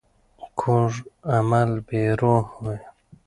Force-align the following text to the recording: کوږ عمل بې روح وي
کوږ 0.59 0.91
عمل 1.35 1.71
بې 1.87 2.01
روح 2.19 2.47
وي 2.63 2.77